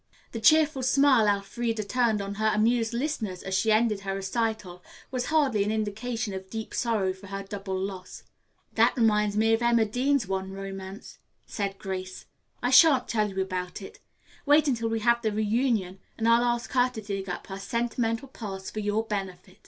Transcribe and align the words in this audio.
The 0.31 0.41
cheerful 0.41 0.81
smile 0.81 1.27
Elfreda 1.27 1.83
turned 1.83 2.23
on 2.23 2.33
her 2.41 2.47
amused 2.55 2.91
listeners 2.91 3.43
as 3.43 3.53
she 3.53 3.71
ended 3.71 3.99
her 3.99 4.15
recital 4.15 4.83
was 5.11 5.25
hardly 5.25 5.63
an 5.63 5.71
indication 5.71 6.33
of 6.33 6.49
deep 6.49 6.73
sorrow 6.73 7.13
for 7.13 7.27
her 7.27 7.43
double 7.43 7.77
loss. 7.79 8.23
"That 8.73 8.97
reminds 8.97 9.37
me 9.37 9.53
of 9.53 9.61
Emma 9.61 9.85
Dean's 9.85 10.27
one 10.27 10.51
romance," 10.53 11.19
smiled 11.45 11.77
Grace. 11.77 12.25
"I 12.63 12.71
shan't 12.71 13.07
tell 13.07 13.29
you 13.29 13.39
about 13.43 13.79
it. 13.79 13.99
Wait 14.43 14.67
until 14.67 14.89
we 14.89 15.01
have 15.01 15.21
the 15.21 15.31
reunion 15.31 15.99
and 16.17 16.27
I'll 16.27 16.45
ask 16.45 16.71
her 16.71 16.89
to 16.89 16.99
dig 17.01 17.29
up 17.29 17.45
her 17.45 17.59
sentimental 17.59 18.27
past 18.29 18.73
for 18.73 18.79
your 18.79 19.03
benefit." 19.03 19.59